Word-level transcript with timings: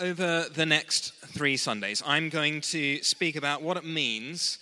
over 0.00 0.46
the 0.52 0.66
next 0.66 1.12
three 1.26 1.56
Sundays, 1.56 2.02
I'm 2.06 2.30
going 2.30 2.62
to 2.62 3.02
speak 3.02 3.36
about 3.36 3.62
what 3.62 3.76
it 3.76 3.84
means 3.84 4.58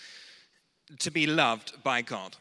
to 0.99 1.11
be 1.11 1.27
loved 1.27 1.83
by 1.85 2.03
God. 2.03 2.37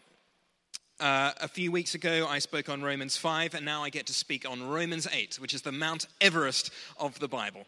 Uh, 1.00 1.32
a 1.40 1.48
few 1.48 1.72
weeks 1.72 1.94
ago, 1.94 2.26
I 2.28 2.40
spoke 2.40 2.70
on 2.70 2.82
Romans 2.82 3.16
5, 3.16 3.54
and 3.54 3.64
now 3.64 3.84
I 3.84 3.90
get 3.90 4.08
to 4.08 4.14
speak 4.14 4.50
on 4.50 4.68
Romans 4.68 5.08
8, 5.12 5.36
which 5.40 5.54
is 5.54 5.62
the 5.62 5.72
Mount 5.72 6.08
Everest 6.20 6.72
of 7.00 7.20
the 7.20 7.28
Bible. 7.28 7.68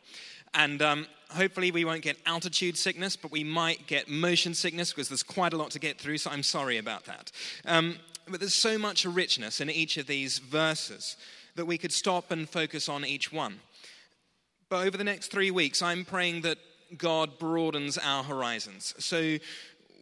And 0.55 0.81
um, 0.81 1.05
hopefully, 1.30 1.70
we 1.70 1.86
won't 1.86 2.02
get 2.02 2.18
altitude 2.25 2.75
sickness, 2.75 3.16
but 3.16 3.32
we 3.32 3.43
might 3.43 3.86
get 3.86 4.09
motion 4.09 4.55
sickness 4.55 4.91
because 4.91 5.09
there's 5.09 5.21
quite 5.21 5.54
a 5.54 5.57
lot 5.57 5.70
to 5.71 5.80
get 5.80 6.00
through, 6.00 6.18
so 6.18 6.32
I'm 6.32 6.41
sorry 6.41 6.77
about 6.77 7.05
that. 7.05 7.32
Um, 7.66 7.98
but 8.27 8.39
there's 8.39 8.55
so 8.55 8.80
much 8.80 9.05
richness 9.05 9.61
in 9.61 9.70
each 9.70 9.98
of 9.98 10.07
these 10.07 10.39
verses 10.39 11.18
that 11.55 11.66
we 11.66 11.77
could 11.77 11.91
stop 11.91 12.32
and 12.32 12.50
focus 12.50 12.89
on 12.89 13.05
each 13.05 13.32
one. 13.32 13.59
But 14.70 14.86
over 14.86 14.97
the 14.97 15.04
next 15.04 15.31
three 15.31 15.51
weeks, 15.51 15.81
I'm 15.81 16.05
praying 16.05 16.41
that 16.41 16.57
God 16.97 17.38
broadens 17.38 17.98
our 17.98 18.23
horizons 18.23 18.95
so 18.99 19.38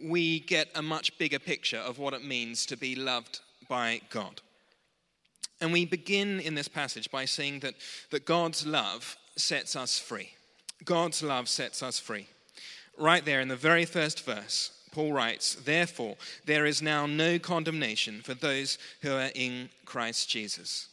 we 0.01 0.41
get 0.41 0.69
a 0.75 0.81
much 0.81 1.17
bigger 1.17 1.39
picture 1.39 1.77
of 1.77 1.99
what 1.99 2.13
it 2.13 2.23
means 2.23 2.65
to 2.67 2.77
be 2.77 2.95
loved 2.95 3.39
by 3.67 4.01
God. 4.09 4.41
And 5.59 5.73
we 5.73 5.85
begin 5.85 6.39
in 6.39 6.55
this 6.55 6.67
passage 6.67 7.09
by 7.09 7.25
saying 7.25 7.61
that, 7.61 7.75
that 8.11 8.25
God's 8.25 8.65
love 8.65 9.17
sets 9.35 9.75
us 9.75 9.97
free. 9.97 10.29
God's 10.85 11.23
love 11.23 11.49
sets 11.49 11.81
us 11.81 11.99
free. 11.99 12.27
Right 12.97 13.25
there 13.25 13.41
in 13.41 13.47
the 13.47 13.55
very 13.55 13.85
first 13.85 14.23
verse, 14.23 14.71
Paul 14.91 15.13
writes, 15.13 15.55
Therefore, 15.55 16.15
there 16.45 16.65
is 16.65 16.81
now 16.81 17.05
no 17.05 17.39
condemnation 17.39 18.21
for 18.21 18.33
those 18.33 18.77
who 19.01 19.11
are 19.13 19.31
in 19.33 19.69
Christ 19.85 20.29
Jesus. 20.29 20.87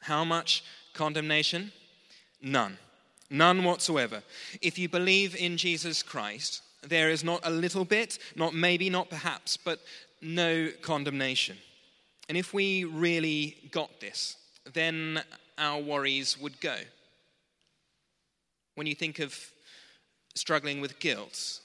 How 0.00 0.24
much 0.24 0.64
condemnation? 0.94 1.72
None. 2.40 2.78
None 3.30 3.62
whatsoever. 3.62 4.22
If 4.60 4.78
you 4.78 4.88
believe 4.88 5.36
in 5.36 5.56
Jesus 5.56 6.02
Christ, 6.02 6.62
there 6.82 7.10
is 7.10 7.22
not 7.22 7.40
a 7.44 7.50
little 7.50 7.84
bit, 7.84 8.18
not 8.34 8.54
maybe, 8.54 8.90
not 8.90 9.08
perhaps, 9.08 9.56
but 9.56 9.80
no 10.20 10.68
condemnation. 10.82 11.56
And 12.28 12.36
if 12.36 12.52
we 12.52 12.84
really 12.84 13.56
got 13.70 14.00
this, 14.00 14.36
then 14.72 15.22
our 15.58 15.80
worries 15.80 16.38
would 16.40 16.60
go. 16.60 16.76
When 18.74 18.86
you 18.86 18.94
think 18.94 19.18
of 19.18 19.38
struggling 20.34 20.80
with 20.80 20.98
guilt, 20.98 21.60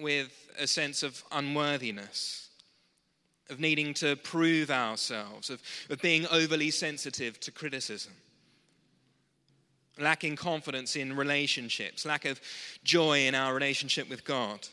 with 0.00 0.30
a 0.58 0.66
sense 0.66 1.02
of 1.02 1.22
unworthiness, 1.32 2.48
of 3.50 3.60
needing 3.60 3.94
to 3.94 4.16
prove 4.16 4.70
ourselves, 4.70 5.50
of, 5.50 5.60
of 5.90 6.00
being 6.00 6.26
overly 6.28 6.70
sensitive 6.70 7.40
to 7.40 7.50
criticism, 7.50 8.12
lacking 9.98 10.36
confidence 10.36 10.96
in 10.96 11.16
relationships, 11.16 12.06
lack 12.06 12.24
of 12.24 12.40
joy 12.84 13.26
in 13.26 13.34
our 13.34 13.54
relationship 13.54 14.08
with 14.08 14.24
God. 14.24 14.68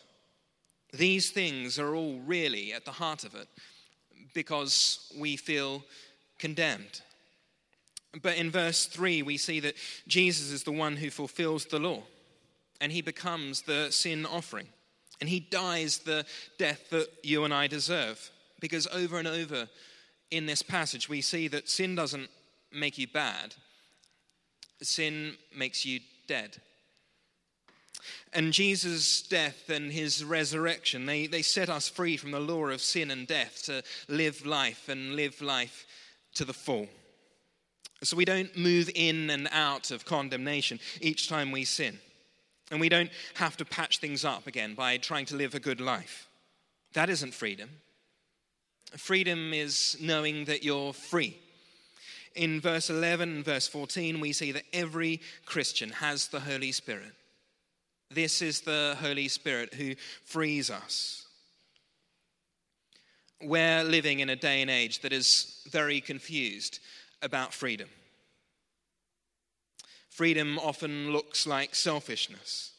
These 0.94 1.32
things 1.32 1.78
are 1.80 1.96
all 1.96 2.20
really 2.26 2.74
at 2.74 2.86
the 2.86 2.92
heart 2.92 3.24
of 3.24 3.36
it 3.36 3.48
because 4.34 5.12
we 5.18 5.36
feel 5.36 5.84
condemned. 6.40 7.02
But 8.22 8.38
in 8.38 8.52
verse 8.52 8.86
3, 8.86 9.24
we 9.24 9.38
see 9.38 9.60
that 9.62 9.76
Jesus 10.08 10.52
is 10.52 10.64
the 10.64 10.72
one 10.72 10.96
who 10.96 11.10
fulfills 11.10 11.66
the 11.66 11.80
law, 11.80 12.04
and 12.80 12.92
he 12.92 13.02
becomes 13.02 13.64
the 13.64 13.92
sin 13.92 14.26
offering, 14.26 14.68
and 15.20 15.30
he 15.30 15.40
dies 15.40 16.00
the 16.00 16.26
death 16.58 16.90
that 16.92 17.08
you 17.24 17.44
and 17.44 17.54
I 17.54 17.68
deserve. 17.68 18.32
Because 18.62 18.88
over 18.88 19.18
and 19.18 19.28
over 19.28 19.68
in 20.32 20.46
this 20.46 20.62
passage, 20.62 21.10
we 21.10 21.22
see 21.22 21.48
that 21.50 21.70
sin 21.70 21.96
doesn't 21.96 22.30
make 22.72 22.98
you 22.98 23.08
bad, 23.08 23.54
sin 24.82 25.38
makes 25.56 25.86
you 25.86 26.00
dead. 26.28 26.58
And 28.34 28.52
Jesus' 28.52 29.22
death 29.22 29.70
and 29.70 29.92
his 29.92 30.24
resurrection, 30.24 31.06
they, 31.06 31.28
they 31.28 31.42
set 31.42 31.70
us 31.70 31.88
free 31.88 32.18
from 32.18 32.32
the 32.32 32.40
law 32.40 32.66
of 32.68 32.82
sin 32.82 33.10
and 33.10 33.26
death 33.26 33.64
to 33.66 33.84
live 34.08 34.46
life 34.46 34.90
and 34.90 35.16
live 35.16 35.42
life 35.42 35.88
to 36.36 36.46
the 36.46 36.54
full. 36.54 36.88
So 38.04 38.18
we 38.18 38.26
don't 38.26 38.56
move 38.58 38.90
in 38.94 39.30
and 39.30 39.48
out 39.52 39.90
of 39.90 40.06
condemnation 40.06 40.80
each 41.02 41.30
time 41.30 41.52
we 41.52 41.64
sin. 41.64 41.98
And 42.72 42.82
we 42.82 42.90
don't 42.90 43.12
have 43.36 43.56
to 43.58 43.66
patch 43.66 44.00
things 44.00 44.26
up 44.26 44.48
again 44.48 44.76
by 44.76 44.98
trying 44.98 45.26
to 45.28 45.36
live 45.36 45.56
a 45.56 45.60
good 45.60 45.80
life. 45.80 46.28
That 46.94 47.10
isn't 47.10 47.34
freedom. 47.34 47.70
Freedom 48.98 49.54
is 49.54 49.98
knowing 50.02 50.46
that 50.46 50.64
you're 50.64 50.94
free 50.94 51.38
in 52.36 52.60
verse 52.60 52.90
11 52.90 53.30
and 53.30 53.46
verse 53.46 53.68
14, 53.68 54.20
we 54.20 54.34
see 54.34 54.52
that 54.52 54.66
every 54.74 55.22
Christian 55.46 55.90
has 55.90 56.28
the 56.28 56.40
Holy 56.40 56.72
Spirit. 56.72 57.14
This 58.12 58.42
is 58.42 58.62
the 58.62 58.96
Holy 59.00 59.28
Spirit 59.28 59.74
who 59.74 59.96
frees 60.26 60.70
us. 60.70 61.26
We're 63.42 63.84
living 63.84 64.20
in 64.20 64.30
a 64.30 64.36
day 64.36 64.62
and 64.62 64.72
age 64.72 65.02
that 65.02 65.14
is 65.14 65.62
very 65.70 66.02
confused 66.02 66.80
about 67.22 67.54
freedom. 67.54 67.90
Freedom 70.10 70.58
often 70.60 71.12
looks 71.12 71.46
like 71.46 71.76
selfishness. 71.76 72.72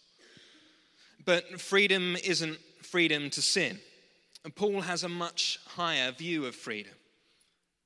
But 1.25 1.61
freedom 1.61 2.17
isn't 2.25 2.59
freedom 2.83 3.31
to 3.31 3.43
sin. 3.43 3.79
And 4.45 4.55
Paul 4.55 4.81
has 4.81 5.03
a 5.03 5.09
much 5.09 5.59
higher 5.67 6.13
view 6.13 6.47
of 6.47 6.55
freedom 6.55 6.95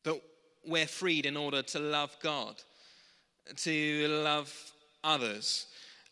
that 0.05 0.21
we're 0.67 0.87
freed 0.87 1.27
in 1.27 1.37
order 1.37 1.63
to 1.63 1.79
love 1.79 2.17
God, 2.23 2.57
to 3.57 4.09
love 4.09 4.73
others, 5.03 5.67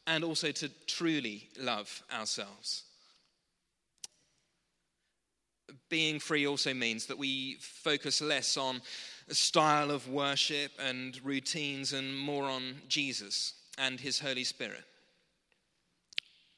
and 0.07 0.25
also 0.25 0.51
to 0.53 0.71
truly 0.87 1.49
love 1.59 2.03
ourselves. 2.13 2.85
Being 5.91 6.19
free 6.19 6.47
also 6.47 6.75
means 6.75 7.07
that 7.07 7.19
we 7.19 7.57
focus 7.61 8.21
less 8.21 8.57
on 8.57 8.81
a 9.29 9.35
style 9.35 9.91
of 9.91 10.09
worship 10.09 10.73
and 10.79 11.23
routines 11.25 11.93
and 11.93 12.17
more 12.17 12.45
on 12.45 12.77
Jesus 12.89 13.55
and 13.77 14.01
his 14.01 14.19
Holy 14.19 14.45
Spirit. 14.45 14.85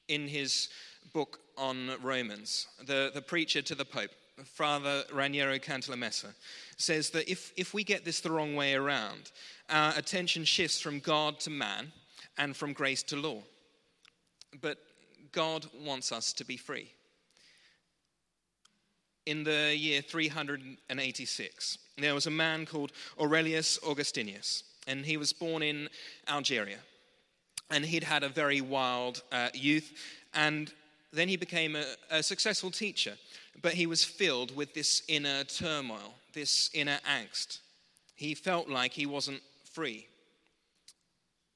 In 0.08 0.26
his 0.26 0.68
book 1.12 1.40
on 1.56 1.90
Romans, 2.02 2.66
the, 2.84 3.10
the 3.12 3.22
preacher 3.22 3.62
to 3.62 3.74
the 3.74 3.84
Pope, 3.84 4.10
Father 4.44 5.04
Raniero 5.12 5.60
Cantalamessa, 5.62 6.34
says 6.82 7.10
that 7.10 7.30
if, 7.30 7.52
if 7.56 7.74
we 7.74 7.84
get 7.84 8.04
this 8.04 8.20
the 8.20 8.30
wrong 8.30 8.54
way 8.54 8.74
around, 8.74 9.30
our 9.68 9.92
attention 9.96 10.44
shifts 10.44 10.80
from 10.80 10.98
God 10.98 11.40
to 11.40 11.50
man 11.50 11.92
and 12.38 12.56
from 12.56 12.72
grace 12.72 13.02
to 13.04 13.16
law. 13.16 13.42
But 14.60 14.78
God 15.32 15.66
wants 15.84 16.12
us 16.12 16.32
to 16.34 16.44
be 16.44 16.56
free. 16.56 16.90
In 19.26 19.44
the 19.44 19.76
year 19.76 20.00
386, 20.00 21.78
there 21.98 22.14
was 22.14 22.26
a 22.26 22.30
man 22.30 22.66
called 22.66 22.92
Aurelius 23.20 23.78
Augustinus, 23.86 24.64
and 24.86 25.04
he 25.04 25.16
was 25.16 25.32
born 25.32 25.62
in 25.62 25.88
Algeria. 26.28 26.78
And 27.70 27.84
he'd 27.84 28.02
had 28.02 28.24
a 28.24 28.28
very 28.28 28.60
wild 28.60 29.22
uh, 29.30 29.50
youth, 29.54 29.92
and 30.34 30.72
then 31.12 31.28
he 31.28 31.36
became 31.36 31.76
a, 31.76 31.84
a 32.10 32.22
successful 32.22 32.70
teacher 32.70 33.16
but 33.62 33.74
he 33.74 33.86
was 33.86 34.04
filled 34.04 34.54
with 34.54 34.74
this 34.74 35.02
inner 35.08 35.44
turmoil, 35.44 36.14
this 36.32 36.70
inner 36.74 36.98
angst. 37.08 37.60
He 38.14 38.34
felt 38.34 38.68
like 38.68 38.92
he 38.92 39.06
wasn't 39.06 39.40
free. 39.72 40.06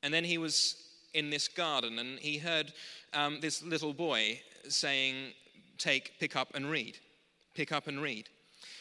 And 0.02 0.12
then 0.12 0.24
he 0.24 0.38
was 0.38 0.76
in 1.14 1.30
this 1.30 1.48
garden 1.48 1.98
and 1.98 2.18
he 2.18 2.38
heard 2.38 2.72
um, 3.12 3.38
this 3.40 3.62
little 3.62 3.92
boy 3.94 4.40
saying, 4.68 5.32
Take, 5.76 6.12
pick 6.20 6.36
up 6.36 6.54
and 6.54 6.70
read. 6.70 6.98
Pick 7.54 7.72
up 7.72 7.88
and 7.88 8.00
read. 8.00 8.28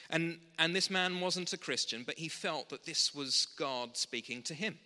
And, 0.10 0.38
and 0.60 0.76
this 0.76 0.90
man 0.90 1.20
wasn't 1.20 1.54
a 1.54 1.58
Christian, 1.58 2.04
but 2.06 2.18
he 2.18 2.28
felt 2.28 2.70
that 2.70 2.86
this 2.86 3.16
was 3.16 3.48
God 3.58 3.98
speaking 3.98 4.44
to 4.44 4.54
him. 4.54 4.78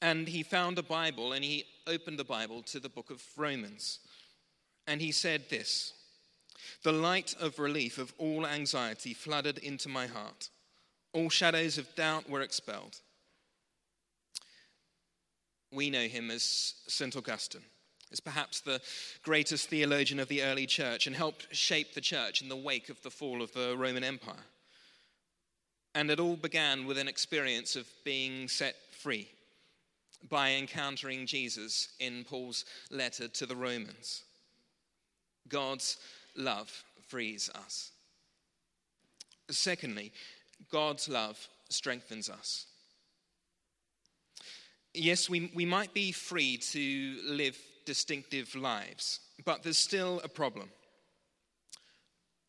And 0.00 0.26
he 0.26 0.42
found 0.42 0.78
a 0.78 0.82
Bible 0.82 1.32
and 1.32 1.44
he 1.44 1.64
opened 1.86 2.18
the 2.18 2.24
Bible 2.24 2.62
to 2.62 2.80
the 2.80 2.88
book 2.88 3.10
of 3.10 3.22
Romans. 3.36 4.00
And 4.86 5.00
he 5.00 5.12
said 5.12 5.50
this 5.50 5.92
the 6.82 6.92
light 6.92 7.34
of 7.40 7.58
relief 7.58 7.98
of 7.98 8.12
all 8.18 8.46
anxiety 8.46 9.14
flooded 9.14 9.58
into 9.58 9.88
my 9.88 10.06
heart. 10.06 10.50
All 11.12 11.30
shadows 11.30 11.78
of 11.78 11.94
doubt 11.94 12.28
were 12.28 12.42
expelled. 12.42 13.00
We 15.72 15.90
know 15.90 16.06
him 16.06 16.30
as 16.30 16.74
St. 16.86 17.16
Augustine, 17.16 17.64
as 18.12 18.20
perhaps 18.20 18.60
the 18.60 18.80
greatest 19.22 19.68
theologian 19.68 20.20
of 20.20 20.28
the 20.28 20.42
early 20.42 20.66
church 20.66 21.06
and 21.06 21.16
helped 21.16 21.54
shape 21.54 21.94
the 21.94 22.00
church 22.00 22.42
in 22.42 22.48
the 22.48 22.56
wake 22.56 22.88
of 22.88 23.02
the 23.02 23.10
fall 23.10 23.42
of 23.42 23.52
the 23.52 23.76
Roman 23.76 24.04
Empire. 24.04 24.44
And 25.94 26.10
it 26.10 26.20
all 26.20 26.36
began 26.36 26.86
with 26.86 26.98
an 26.98 27.08
experience 27.08 27.76
of 27.76 27.86
being 28.04 28.48
set 28.48 28.76
free 28.90 29.28
by 30.28 30.52
encountering 30.52 31.26
Jesus 31.26 31.88
in 32.00 32.24
Paul's 32.24 32.64
letter 32.90 33.28
to 33.28 33.46
the 33.46 33.56
Romans. 33.56 34.22
God's 35.48 35.98
love 36.36 36.84
frees 37.08 37.50
us. 37.54 37.92
Secondly, 39.50 40.12
God's 40.70 41.08
love 41.08 41.48
strengthens 41.68 42.30
us. 42.30 42.66
Yes, 44.94 45.28
we, 45.28 45.50
we 45.54 45.64
might 45.64 45.92
be 45.92 46.12
free 46.12 46.56
to 46.56 47.18
live 47.24 47.58
distinctive 47.84 48.54
lives, 48.54 49.20
but 49.44 49.62
there's 49.62 49.78
still 49.78 50.20
a 50.22 50.28
problem. 50.28 50.70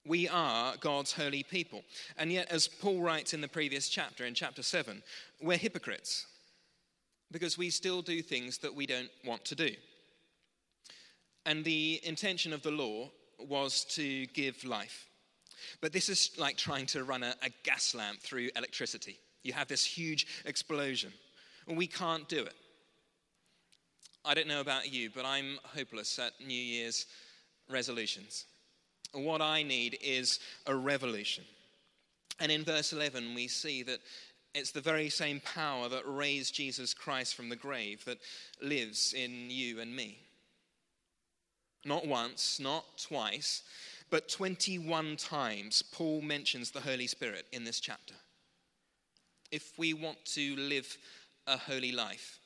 We 0.07 0.29
are 0.29 0.77
God's 0.77 1.11
holy 1.11 1.41
people. 1.41 1.83
And 2.17 2.31
yet, 2.31 2.51
as 2.51 2.67
Paul 2.67 3.01
writes 3.01 3.33
in 3.33 3.41
the 3.41 3.47
previous 3.47 3.89
chapter, 3.89 4.25
in 4.25 4.35
chapter 4.35 4.61
7, 4.61 5.01
we're 5.41 5.57
hypocrites 5.57 6.27
because 7.31 7.57
we 7.57 7.71
still 7.71 8.03
do 8.03 8.21
things 8.21 8.59
that 8.59 8.75
we 8.75 8.85
don't 8.85 9.09
want 9.25 9.43
to 9.45 9.55
do. 9.55 9.71
And 11.47 11.63
the 11.63 11.99
intention 12.03 12.53
of 12.53 12.61
the 12.61 12.71
law 12.71 13.09
was 13.39 13.85
to 13.95 14.25
give 14.27 14.63
life. 14.63 15.07
But 15.81 15.93
this 15.93 16.09
is 16.09 16.31
like 16.37 16.57
trying 16.57 16.85
to 16.87 17.03
run 17.03 17.23
a, 17.23 17.35
a 17.41 17.49
gas 17.63 17.95
lamp 17.95 18.21
through 18.21 18.49
electricity. 18.55 19.17
You 19.43 19.53
have 19.53 19.67
this 19.67 19.85
huge 19.85 20.27
explosion. 20.45 21.11
And 21.67 21.77
we 21.77 21.87
can't 21.87 22.27
do 22.27 22.41
it. 22.41 22.53
I 24.23 24.33
don't 24.33 24.47
know 24.47 24.61
about 24.61 24.91
you, 24.91 25.09
but 25.13 25.25
I'm 25.25 25.57
hopeless 25.63 26.17
at 26.19 26.33
New 26.39 26.53
Year's 26.53 27.05
resolutions. 27.69 28.45
What 29.13 29.41
I 29.41 29.63
need 29.63 29.97
is 30.01 30.39
a 30.65 30.75
revolution. 30.75 31.43
And 32.39 32.51
in 32.51 32.63
verse 32.63 32.91
11, 32.91 33.33
we 33.33 33.47
see 33.47 33.83
that 33.83 33.99
it's 34.53 34.71
the 34.71 34.81
very 34.81 35.09
same 35.09 35.41
power 35.41 35.89
that 35.89 36.03
raised 36.05 36.55
Jesus 36.55 36.93
Christ 36.93 37.35
from 37.35 37.49
the 37.49 37.55
grave 37.55 38.03
that 38.05 38.17
lives 38.61 39.13
in 39.13 39.49
you 39.49 39.79
and 39.79 39.95
me. 39.95 40.24
Not 41.85 42.07
once, 42.07 42.59
not 42.59 42.83
twice, 42.97 43.61
but 44.09 44.27
21 44.27 45.17
times 45.17 45.83
Paul 45.83 46.21
mentions 46.21 46.71
the 46.71 46.81
Holy 46.81 47.07
Spirit 47.07 47.45
in 47.51 47.63
this 47.63 47.79
chapter. 47.79 48.15
If 49.51 49.77
we 49.77 49.93
want 49.93 50.23
to 50.33 50.55
live 50.55 50.97
a 51.45 51.57
holy 51.57 51.91
life, 51.91 52.39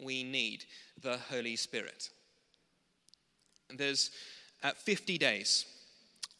we 0.00 0.22
need 0.22 0.64
the 1.00 1.18
Holy 1.18 1.56
Spirit. 1.56 2.10
There's 3.68 4.10
uh, 4.62 4.70
50 4.72 5.18
days 5.18 5.66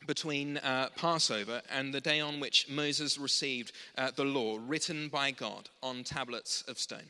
between 0.06 0.58
uh, 0.58 0.88
Passover 0.96 1.62
and 1.70 1.92
the 1.92 2.00
day 2.00 2.20
on 2.20 2.40
which 2.40 2.68
Moses 2.68 3.18
received 3.18 3.72
uh, 3.98 4.10
the 4.14 4.24
law 4.24 4.58
written 4.64 5.08
by 5.08 5.30
God 5.30 5.68
on 5.82 6.04
tablets 6.04 6.62
of 6.68 6.78
stone. 6.78 7.08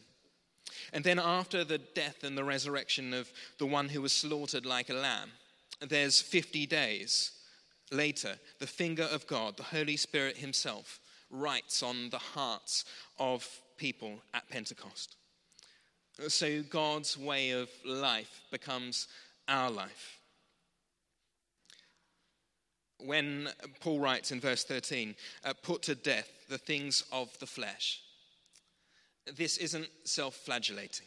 And 0.92 1.04
then, 1.04 1.18
after 1.18 1.64
the 1.64 1.78
death 1.78 2.24
and 2.24 2.36
the 2.36 2.44
resurrection 2.44 3.12
of 3.14 3.30
the 3.58 3.66
one 3.66 3.88
who 3.88 4.02
was 4.02 4.12
slaughtered 4.12 4.66
like 4.66 4.90
a 4.90 4.94
lamb, 4.94 5.30
there's 5.80 6.20
50 6.20 6.66
days 6.66 7.32
later, 7.90 8.36
the 8.58 8.66
finger 8.66 9.04
of 9.04 9.26
God, 9.26 9.56
the 9.56 9.62
Holy 9.62 9.96
Spirit 9.96 10.36
Himself, 10.36 11.00
writes 11.30 11.82
on 11.82 12.10
the 12.10 12.18
hearts 12.18 12.84
of 13.18 13.48
people 13.76 14.22
at 14.34 14.48
Pentecost. 14.48 15.16
So, 16.28 16.62
God's 16.62 17.16
way 17.16 17.50
of 17.50 17.68
life 17.84 18.42
becomes 18.50 19.08
our 19.48 19.70
life 19.70 20.20
when 23.06 23.48
Paul 23.80 24.00
writes 24.00 24.32
in 24.32 24.40
verse 24.40 24.64
13, 24.64 25.14
uh, 25.44 25.52
put 25.62 25.82
to 25.82 25.94
death 25.94 26.30
the 26.48 26.58
things 26.58 27.04
of 27.12 27.36
the 27.38 27.46
flesh. 27.46 28.02
This 29.26 29.56
isn't 29.58 29.88
self 30.04 30.34
flagellating. 30.34 31.06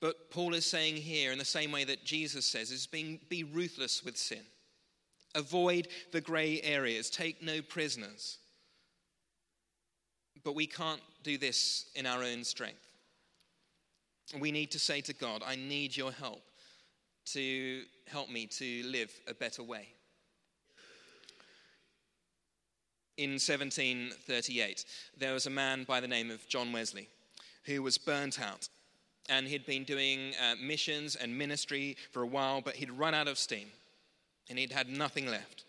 But 0.00 0.30
Paul 0.30 0.54
is 0.54 0.66
saying 0.66 0.96
here, 0.96 1.32
in 1.32 1.38
the 1.38 1.44
same 1.44 1.72
way 1.72 1.84
that 1.84 2.04
Jesus 2.04 2.44
says, 2.44 2.70
is 2.70 2.86
being, 2.86 3.18
be 3.28 3.44
ruthless 3.44 4.04
with 4.04 4.16
sin. 4.16 4.42
Avoid 5.34 5.88
the 6.12 6.20
grey 6.20 6.60
areas. 6.62 7.08
Take 7.08 7.42
no 7.42 7.62
prisoners. 7.62 8.38
But 10.44 10.54
we 10.54 10.66
can't 10.66 11.00
do 11.22 11.38
this 11.38 11.86
in 11.94 12.06
our 12.06 12.22
own 12.22 12.44
strength. 12.44 12.86
We 14.38 14.52
need 14.52 14.70
to 14.72 14.78
say 14.78 15.00
to 15.02 15.14
God, 15.14 15.42
I 15.46 15.56
need 15.56 15.96
your 15.96 16.12
help 16.12 16.42
to 17.26 17.82
help 18.06 18.28
me 18.28 18.46
to 18.46 18.82
live 18.84 19.10
a 19.26 19.34
better 19.34 19.62
way. 19.62 19.88
in 23.16 23.30
1738, 23.30 24.84
there 25.16 25.32
was 25.32 25.46
a 25.46 25.50
man 25.50 25.84
by 25.84 26.00
the 26.00 26.08
name 26.08 26.30
of 26.30 26.46
John 26.48 26.70
Wesley 26.72 27.08
who 27.66 27.82
was 27.82 27.98
burnt 27.98 28.40
out. 28.40 28.68
And 29.28 29.46
he'd 29.46 29.66
been 29.66 29.84
doing 29.84 30.32
uh, 30.40 30.54
missions 30.62 31.16
and 31.16 31.36
ministry 31.36 31.96
for 32.12 32.22
a 32.22 32.26
while, 32.26 32.60
but 32.60 32.76
he'd 32.76 32.90
run 32.90 33.14
out 33.14 33.28
of 33.28 33.38
steam 33.38 33.68
and 34.48 34.58
he'd 34.58 34.72
had 34.72 34.88
nothing 34.88 35.26
left. 35.26 35.64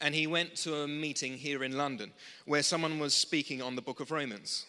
And 0.00 0.14
he 0.14 0.26
went 0.26 0.56
to 0.56 0.76
a 0.76 0.88
meeting 0.88 1.34
here 1.34 1.64
in 1.64 1.76
London 1.76 2.12
where 2.44 2.62
someone 2.62 2.98
was 2.98 3.14
speaking 3.14 3.62
on 3.62 3.76
the 3.76 3.82
book 3.82 4.00
of 4.00 4.10
Romans. 4.10 4.66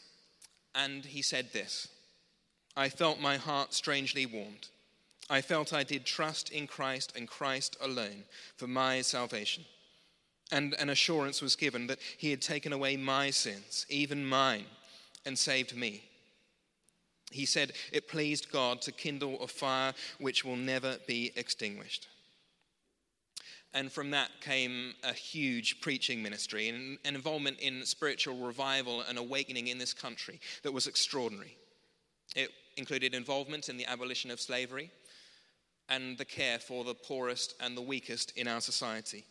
And 0.74 1.06
he 1.06 1.22
said 1.22 1.51
this 1.51 1.89
I 2.75 2.89
felt 2.89 3.19
my 3.19 3.38
heart 3.38 3.74
strangely 3.74 4.25
warmed. 4.25 4.69
I 5.30 5.42
felt 5.42 5.74
I 5.74 5.84
did 5.84 6.06
trust 6.06 6.50
in 6.50 6.68
Christ 6.68 7.13
and 7.16 7.27
Christ 7.27 7.77
alone 7.81 8.24
for 8.57 8.68
my 8.68 9.01
salvation 9.01 9.66
and 10.51 10.74
an 10.74 10.89
assurance 10.89 11.42
was 11.42 11.56
given 11.56 11.88
that 11.88 12.00
he 12.18 12.30
had 12.30 12.42
taken 12.42 12.74
away 12.74 12.98
my 12.98 13.30
sins, 13.30 13.86
even 13.89 14.25
mine, 14.25 14.66
and 15.25 15.39
saved 15.39 15.75
me. 15.75 16.04
He 17.31 17.45
said, 17.45 17.74
It 17.92 18.07
pleased 18.07 18.51
God 18.51 18.81
to 18.83 18.92
kindle 18.92 19.42
a 19.42 19.48
fire 19.48 19.94
which 20.19 20.45
will 20.45 20.56
never 20.56 20.98
be 21.07 21.31
extinguished. 21.36 22.07
And 23.74 23.92
from 23.92 24.12
that 24.12 24.30
came 24.42 24.94
a 25.04 25.13
huge 25.13 25.80
preaching 25.80 26.22
ministry 26.22 26.68
and 26.68 26.98
an 27.06 27.16
involvement 27.16 27.60
in 27.60 27.86
spiritual 27.86 28.38
revival 28.38 29.01
and 29.01 29.18
awakening 29.18 29.68
in 29.68 29.78
this 29.78 29.94
country 29.94 30.42
that 30.63 30.74
was 30.74 30.88
extraordinary. 30.88 31.56
It 32.36 32.50
included 32.75 33.13
involvement 33.13 33.69
in 33.69 33.77
the 33.77 33.86
abolition 33.86 34.30
of 34.30 34.42
slavery 34.42 34.92
and 35.88 36.18
the 36.18 36.25
care 36.25 36.60
for 36.60 36.84
the 36.84 36.94
poorest 36.94 37.56
and 37.62 37.75
the 37.75 37.81
weakest 37.81 38.36
in 38.38 38.48
our 38.48 38.62
society. 38.62 39.25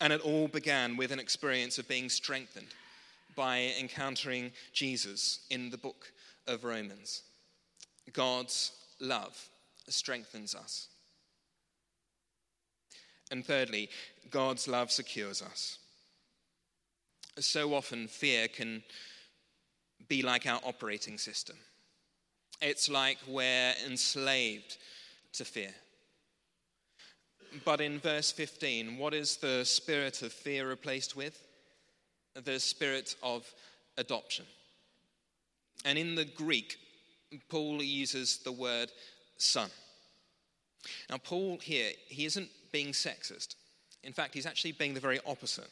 And 0.00 0.12
it 0.12 0.22
all 0.22 0.48
began 0.48 0.96
with 0.96 1.12
an 1.12 1.20
experience 1.20 1.78
of 1.78 1.88
being 1.88 2.08
strengthened 2.08 2.68
by 3.36 3.72
encountering 3.78 4.52
Jesus 4.72 5.40
in 5.50 5.70
the 5.70 5.78
book 5.78 6.12
of 6.46 6.64
Romans. 6.64 7.22
God's 8.12 8.72
love 9.00 9.48
strengthens 9.88 10.54
us. 10.54 10.88
And 13.30 13.44
thirdly, 13.44 13.88
God's 14.30 14.68
love 14.68 14.90
secures 14.90 15.42
us. 15.42 15.78
So 17.38 17.74
often, 17.74 18.06
fear 18.06 18.48
can 18.48 18.82
be 20.08 20.22
like 20.22 20.46
our 20.46 20.60
operating 20.64 21.18
system. 21.18 21.56
It's 22.60 22.88
like 22.88 23.18
we're 23.26 23.74
enslaved 23.86 24.76
to 25.32 25.44
fear. 25.44 25.74
But 27.64 27.80
in 27.80 27.98
verse 27.98 28.32
15, 28.32 28.98
what 28.98 29.14
is 29.14 29.36
the 29.36 29.64
spirit 29.64 30.22
of 30.22 30.32
fear 30.32 30.68
replaced 30.68 31.16
with? 31.16 31.40
The 32.34 32.58
spirit 32.58 33.14
of 33.22 33.52
adoption. 33.96 34.44
And 35.84 35.98
in 35.98 36.14
the 36.14 36.24
Greek, 36.24 36.76
Paul 37.48 37.82
uses 37.82 38.38
the 38.38 38.52
word 38.52 38.90
son. 39.36 39.70
Now, 41.10 41.18
Paul 41.18 41.58
here, 41.60 41.90
he 42.08 42.24
isn't 42.24 42.48
being 42.72 42.88
sexist. 42.88 43.54
In 44.02 44.12
fact, 44.12 44.34
he's 44.34 44.46
actually 44.46 44.72
being 44.72 44.94
the 44.94 45.00
very 45.00 45.20
opposite. 45.26 45.68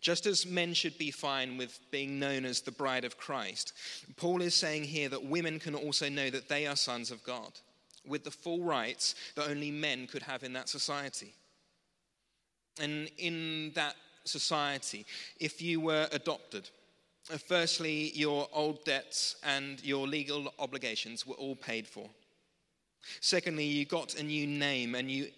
Just 0.00 0.26
as 0.26 0.46
men 0.46 0.74
should 0.74 0.98
be 0.98 1.10
fine 1.10 1.56
with 1.56 1.78
being 1.90 2.18
known 2.18 2.44
as 2.44 2.60
the 2.60 2.72
bride 2.72 3.04
of 3.04 3.16
Christ, 3.16 3.72
Paul 4.16 4.42
is 4.42 4.54
saying 4.54 4.84
here 4.84 5.08
that 5.08 5.24
women 5.24 5.58
can 5.58 5.74
also 5.74 6.08
know 6.08 6.30
that 6.30 6.48
they 6.48 6.66
are 6.66 6.76
sons 6.76 7.10
of 7.10 7.22
God 7.24 7.52
with 8.06 8.24
the 8.24 8.30
full 8.30 8.62
rights 8.62 9.14
that 9.34 9.48
only 9.48 9.70
men 9.70 10.06
could 10.06 10.22
have 10.22 10.42
in 10.42 10.52
that 10.54 10.68
society. 10.68 11.32
And 12.80 13.10
in 13.18 13.72
that 13.74 13.94
society, 14.24 15.06
if 15.38 15.62
you 15.62 15.80
were 15.80 16.08
adopted, 16.12 16.68
firstly, 17.24 18.10
your 18.14 18.48
old 18.52 18.84
debts 18.84 19.36
and 19.44 19.82
your 19.84 20.06
legal 20.06 20.52
obligations 20.58 21.26
were 21.26 21.34
all 21.34 21.56
paid 21.56 21.86
for. 21.86 22.08
Secondly, 23.20 23.64
you 23.64 23.84
got 23.84 24.14
a 24.14 24.22
new 24.22 24.46
name 24.46 24.94
and 24.94 25.10
you 25.10 25.28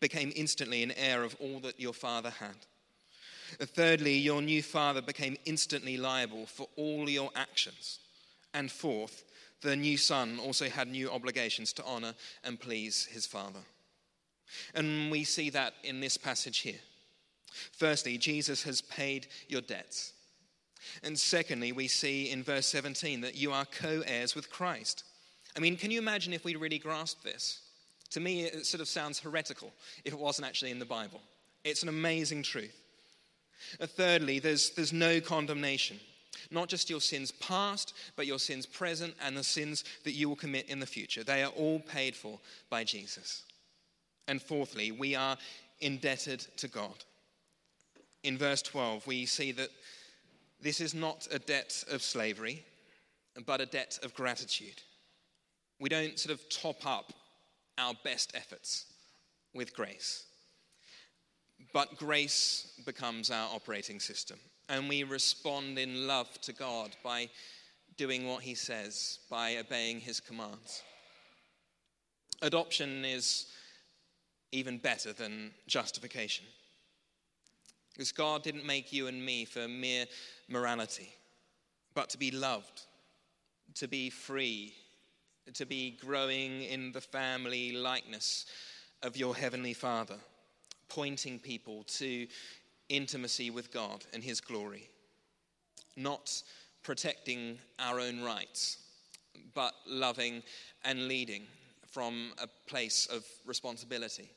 became 0.00 0.32
instantly 0.36 0.82
an 0.82 0.92
heir 0.92 1.22
of 1.22 1.36
all 1.40 1.60
that 1.60 1.80
your 1.80 1.94
father 1.94 2.30
had. 2.30 2.56
Thirdly, 3.58 4.14
your 4.14 4.42
new 4.42 4.62
father 4.62 5.00
became 5.00 5.36
instantly 5.44 5.96
liable 5.96 6.46
for 6.46 6.66
all 6.76 7.08
your 7.08 7.30
actions. 7.36 8.00
And 8.52 8.70
fourth, 8.70 9.24
the 9.60 9.76
new 9.76 9.96
son 9.96 10.38
also 10.38 10.68
had 10.68 10.88
new 10.88 11.10
obligations 11.10 11.72
to 11.74 11.84
honor 11.84 12.14
and 12.42 12.60
please 12.60 13.06
his 13.06 13.26
father. 13.26 13.60
And 14.74 15.10
we 15.10 15.24
see 15.24 15.50
that 15.50 15.74
in 15.82 16.00
this 16.00 16.16
passage 16.16 16.58
here. 16.58 16.80
Firstly, 17.72 18.18
Jesus 18.18 18.62
has 18.64 18.80
paid 18.82 19.28
your 19.48 19.60
debts. 19.60 20.12
And 21.02 21.18
secondly, 21.18 21.72
we 21.72 21.88
see 21.88 22.30
in 22.30 22.42
verse 22.42 22.66
17 22.66 23.20
that 23.22 23.36
you 23.36 23.52
are 23.52 23.64
co 23.64 24.02
heirs 24.06 24.34
with 24.34 24.50
Christ. 24.50 25.04
I 25.56 25.60
mean, 25.60 25.76
can 25.76 25.90
you 25.90 25.98
imagine 25.98 26.32
if 26.32 26.44
we 26.44 26.56
really 26.56 26.78
grasped 26.78 27.24
this? 27.24 27.60
To 28.10 28.20
me, 28.20 28.44
it 28.44 28.66
sort 28.66 28.80
of 28.80 28.88
sounds 28.88 29.18
heretical 29.18 29.72
if 30.04 30.12
it 30.12 30.18
wasn't 30.18 30.46
actually 30.46 30.70
in 30.70 30.78
the 30.78 30.84
Bible. 30.84 31.20
It's 31.64 31.82
an 31.82 31.88
amazing 31.88 32.42
truth. 32.42 32.80
Uh, 33.80 33.86
thirdly, 33.86 34.38
there's, 34.38 34.70
there's 34.70 34.92
no 34.92 35.20
condemnation. 35.20 35.98
Not 36.50 36.68
just 36.68 36.90
your 36.90 37.00
sins 37.00 37.32
past, 37.32 37.94
but 38.16 38.26
your 38.26 38.38
sins 38.38 38.66
present 38.66 39.14
and 39.24 39.36
the 39.36 39.44
sins 39.44 39.84
that 40.04 40.12
you 40.12 40.28
will 40.28 40.36
commit 40.36 40.68
in 40.68 40.80
the 40.80 40.86
future. 40.86 41.24
They 41.24 41.42
are 41.42 41.50
all 41.50 41.80
paid 41.80 42.14
for 42.14 42.38
by 42.70 42.84
Jesus. 42.84 43.42
And 44.28 44.42
fourthly, 44.42 44.90
we 44.90 45.14
are 45.14 45.36
indebted 45.80 46.40
to 46.58 46.68
God. 46.68 47.04
In 48.22 48.38
verse 48.38 48.62
12, 48.62 49.06
we 49.06 49.26
see 49.26 49.52
that 49.52 49.70
this 50.64 50.80
is 50.80 50.94
not 50.94 51.28
a 51.30 51.38
debt 51.38 51.84
of 51.90 52.02
slavery, 52.02 52.64
but 53.44 53.60
a 53.60 53.66
debt 53.66 53.98
of 54.02 54.14
gratitude. 54.14 54.80
We 55.78 55.90
don't 55.90 56.18
sort 56.18 56.32
of 56.32 56.48
top 56.48 56.86
up 56.86 57.12
our 57.76 57.92
best 58.02 58.32
efforts 58.34 58.86
with 59.52 59.76
grace. 59.76 60.24
But 61.74 61.98
grace 61.98 62.72
becomes 62.86 63.30
our 63.30 63.54
operating 63.54 64.00
system, 64.00 64.38
and 64.70 64.88
we 64.88 65.02
respond 65.02 65.78
in 65.78 66.06
love 66.06 66.40
to 66.40 66.54
God 66.54 66.96
by 67.04 67.28
doing 67.98 68.26
what 68.26 68.42
He 68.42 68.54
says, 68.54 69.18
by 69.28 69.58
obeying 69.58 70.00
His 70.00 70.18
commands. 70.18 70.82
Adoption 72.40 73.04
is 73.04 73.48
even 74.50 74.78
better 74.78 75.12
than 75.12 75.50
justification. 75.66 76.46
Because 77.94 78.12
God 78.12 78.42
didn't 78.42 78.66
make 78.66 78.92
you 78.92 79.06
and 79.06 79.24
me 79.24 79.44
for 79.44 79.68
mere 79.68 80.06
morality, 80.48 81.14
but 81.94 82.10
to 82.10 82.18
be 82.18 82.32
loved, 82.32 82.82
to 83.76 83.86
be 83.86 84.10
free, 84.10 84.74
to 85.54 85.64
be 85.64 85.92
growing 85.92 86.62
in 86.62 86.90
the 86.90 87.00
family 87.00 87.72
likeness 87.72 88.46
of 89.02 89.16
your 89.16 89.36
Heavenly 89.36 89.74
Father, 89.74 90.16
pointing 90.88 91.38
people 91.38 91.84
to 91.84 92.26
intimacy 92.88 93.50
with 93.50 93.72
God 93.72 94.04
and 94.12 94.24
His 94.24 94.40
glory, 94.40 94.90
not 95.96 96.42
protecting 96.82 97.58
our 97.78 98.00
own 98.00 98.22
rights, 98.22 98.78
but 99.54 99.74
loving 99.86 100.42
and 100.84 101.06
leading 101.06 101.44
from 101.86 102.32
a 102.42 102.48
place 102.68 103.06
of 103.06 103.24
responsibility. 103.46 104.30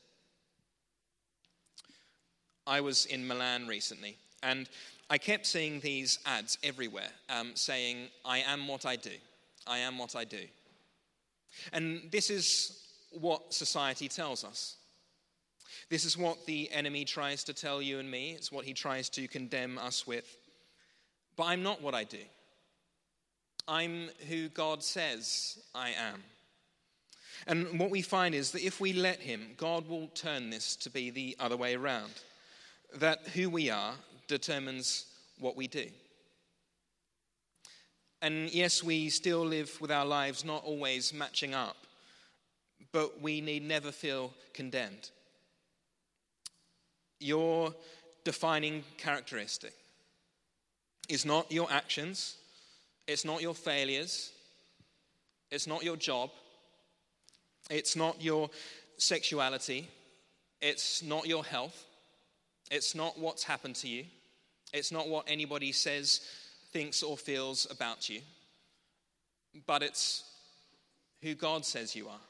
I 2.68 2.82
was 2.82 3.06
in 3.06 3.26
Milan 3.26 3.66
recently, 3.66 4.18
and 4.42 4.68
I 5.08 5.16
kept 5.16 5.46
seeing 5.46 5.80
these 5.80 6.18
ads 6.26 6.58
everywhere 6.62 7.08
um, 7.30 7.52
saying, 7.54 8.08
I 8.26 8.40
am 8.40 8.68
what 8.68 8.84
I 8.84 8.96
do. 8.96 9.16
I 9.66 9.78
am 9.78 9.96
what 9.96 10.14
I 10.14 10.24
do. 10.24 10.44
And 11.72 12.02
this 12.12 12.28
is 12.28 12.86
what 13.10 13.54
society 13.54 14.06
tells 14.06 14.44
us. 14.44 14.76
This 15.88 16.04
is 16.04 16.18
what 16.18 16.44
the 16.44 16.70
enemy 16.70 17.06
tries 17.06 17.42
to 17.44 17.54
tell 17.54 17.80
you 17.80 18.00
and 18.00 18.10
me. 18.10 18.32
It's 18.32 18.52
what 18.52 18.66
he 18.66 18.74
tries 18.74 19.08
to 19.10 19.26
condemn 19.26 19.78
us 19.78 20.06
with. 20.06 20.36
But 21.36 21.44
I'm 21.44 21.62
not 21.62 21.80
what 21.80 21.94
I 21.94 22.04
do. 22.04 22.18
I'm 23.66 24.10
who 24.28 24.48
God 24.50 24.82
says 24.82 25.58
I 25.74 25.90
am. 25.90 26.22
And 27.46 27.80
what 27.80 27.90
we 27.90 28.02
find 28.02 28.34
is 28.34 28.50
that 28.50 28.64
if 28.64 28.78
we 28.78 28.92
let 28.92 29.20
him, 29.20 29.54
God 29.56 29.88
will 29.88 30.08
turn 30.08 30.50
this 30.50 30.76
to 30.76 30.90
be 30.90 31.08
the 31.08 31.34
other 31.40 31.56
way 31.56 31.74
around 31.74 32.12
that 32.96 33.26
who 33.28 33.50
we 33.50 33.70
are 33.70 33.94
determines 34.26 35.06
what 35.38 35.56
we 35.56 35.66
do. 35.66 35.86
And 38.20 38.52
yes, 38.52 38.82
we 38.82 39.10
still 39.10 39.44
live 39.44 39.80
with 39.80 39.92
our 39.92 40.04
lives 40.04 40.44
not 40.44 40.64
always 40.64 41.14
matching 41.14 41.54
up, 41.54 41.76
but 42.92 43.20
we 43.20 43.40
need 43.40 43.62
never 43.62 43.92
feel 43.92 44.32
condemned. 44.54 45.10
Your 47.20 47.74
defining 48.24 48.82
characteristic 48.96 49.72
is 51.08 51.24
not 51.24 51.50
your 51.50 51.70
actions, 51.70 52.36
it's 53.06 53.24
not 53.24 53.40
your 53.40 53.54
failures, 53.54 54.32
it's 55.50 55.66
not 55.66 55.82
your 55.82 55.96
job, 55.96 56.30
it's 57.70 57.96
not 57.96 58.20
your 58.22 58.50
sexuality, 58.98 59.88
it's 60.60 61.02
not 61.02 61.26
your 61.26 61.44
health, 61.44 61.84
it's 62.70 62.94
not 62.94 63.18
what's 63.18 63.44
happened 63.44 63.76
to 63.76 63.88
you. 63.88 64.04
It's 64.72 64.92
not 64.92 65.08
what 65.08 65.24
anybody 65.28 65.72
says, 65.72 66.20
thinks, 66.72 67.02
or 67.02 67.16
feels 67.16 67.66
about 67.70 68.08
you. 68.08 68.20
But 69.66 69.82
it's 69.82 70.24
who 71.22 71.34
God 71.34 71.64
says 71.64 71.96
you 71.96 72.08
are. 72.08 72.20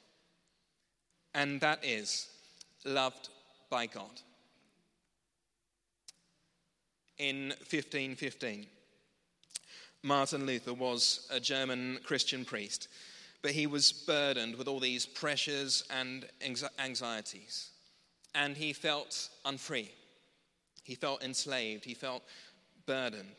And 1.35 1.61
that 1.61 1.85
is 1.85 2.29
loved 2.85 3.29
by 3.71 3.87
God. 3.87 4.23
In 7.19 7.49
1515, 7.49 8.67
Martin 10.05 10.47
Luther 10.47 10.73
was 10.73 11.27
a 11.33 11.41
German 11.41 11.99
Christian 12.05 12.45
priest, 12.45 12.87
but 13.43 13.51
he 13.51 13.67
was 13.67 13.91
burdened 13.91 14.55
with 14.55 14.69
all 14.69 14.79
these 14.79 15.05
pressures 15.05 15.83
and 15.91 16.27
anxieties, 16.79 17.71
and 18.35 18.57
he 18.57 18.73
felt 18.73 19.29
unfree. 19.45 19.91
He 20.89 20.95
felt 20.95 21.23
enslaved, 21.23 21.85
he 21.85 21.93
felt 21.93 22.23
burdened. 22.87 23.37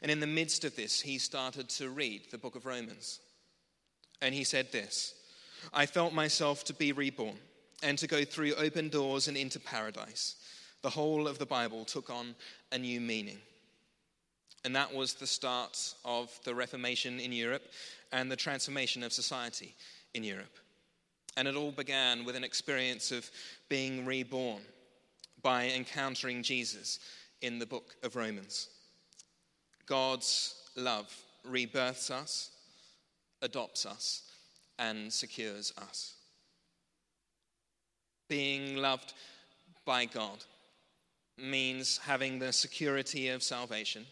And 0.00 0.12
in 0.12 0.20
the 0.20 0.28
midst 0.28 0.64
of 0.64 0.76
this, 0.76 1.00
he 1.00 1.18
started 1.18 1.68
to 1.70 1.88
read 1.90 2.30
the 2.30 2.38
book 2.38 2.54
of 2.54 2.66
Romans. 2.66 3.18
And 4.22 4.32
he 4.32 4.44
said 4.44 4.70
this 4.70 5.12
I 5.74 5.86
felt 5.86 6.14
myself 6.14 6.62
to 6.66 6.72
be 6.72 6.92
reborn 6.92 7.36
and 7.82 7.98
to 7.98 8.06
go 8.06 8.24
through 8.24 8.54
open 8.54 8.90
doors 8.90 9.26
and 9.26 9.36
into 9.36 9.58
paradise. 9.58 10.36
The 10.82 10.90
whole 10.90 11.26
of 11.26 11.40
the 11.40 11.46
Bible 11.46 11.84
took 11.84 12.10
on 12.10 12.36
a 12.70 12.78
new 12.78 13.00
meaning. 13.00 13.38
And 14.64 14.76
that 14.76 14.94
was 14.94 15.14
the 15.14 15.26
start 15.26 15.94
of 16.04 16.30
the 16.44 16.54
Reformation 16.54 17.18
in 17.18 17.32
Europe 17.32 17.64
and 18.12 18.30
the 18.30 18.36
transformation 18.36 19.02
of 19.02 19.12
society 19.12 19.74
in 20.14 20.22
Europe. 20.22 20.58
And 21.36 21.48
it 21.48 21.56
all 21.56 21.72
began 21.72 22.24
with 22.24 22.36
an 22.36 22.44
experience 22.44 23.10
of 23.10 23.28
being 23.68 24.06
reborn 24.06 24.62
by 25.46 25.68
encountering 25.68 26.42
Jesus 26.42 26.98
in 27.40 27.60
the 27.60 27.66
book 27.66 27.94
of 28.02 28.16
Romans. 28.16 28.68
God's 29.86 30.56
love 30.74 31.16
rebirths 31.44 32.10
us, 32.10 32.50
adopts 33.42 33.86
us, 33.86 34.22
and 34.80 35.12
secures 35.12 35.72
us. 35.78 36.14
Being 38.28 38.78
loved 38.78 39.12
by 39.84 40.06
God 40.06 40.44
means 41.38 41.98
having 41.98 42.40
the 42.40 42.52
security 42.52 43.28
of 43.28 43.40
salvation, 43.40 44.04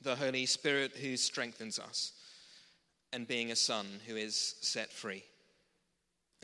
the 0.00 0.14
Holy 0.14 0.46
Spirit 0.46 0.92
who 0.92 1.16
strengthens 1.16 1.80
us, 1.80 2.12
and 3.12 3.26
being 3.26 3.50
a 3.50 3.56
son 3.56 3.86
who 4.06 4.14
is 4.14 4.54
set 4.60 4.92
free. 4.92 5.24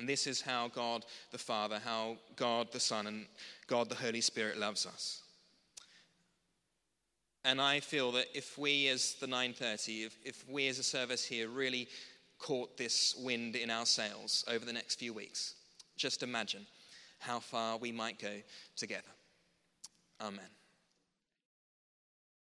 And 0.01 0.09
this 0.09 0.27
is 0.27 0.41
how 0.41 0.69
God 0.69 1.05
the 1.31 1.37
Father, 1.37 1.79
how 1.85 2.17
God 2.35 2.73
the 2.73 2.81
Son, 2.81 3.07
and 3.07 3.27
God 3.67 3.91
the 3.91 3.95
Holy 3.95 4.23
Spirit 4.23 4.57
loves 4.57 4.87
us. 4.87 5.21
And 7.45 7.61
I 7.61 7.81
feel 7.81 8.11
that 8.13 8.25
if 8.33 8.57
we 8.57 8.89
as 8.89 9.17
the 9.21 9.27
930, 9.27 10.05
if, 10.05 10.17
if 10.25 10.49
we 10.49 10.69
as 10.69 10.79
a 10.79 10.83
service 10.83 11.23
here 11.23 11.51
really 11.51 11.87
caught 12.39 12.79
this 12.79 13.15
wind 13.23 13.57
in 13.57 13.71
our 13.71 13.85
sails 13.85 14.43
over 14.49 14.65
the 14.65 14.73
next 14.73 14.99
few 14.99 15.13
weeks, 15.13 15.57
just 15.99 16.23
imagine 16.23 16.67
how 17.19 17.39
far 17.39 17.77
we 17.77 17.93
might 17.93 18.19
go 18.19 18.41
together. 18.77 19.13
Amen. 20.19 20.60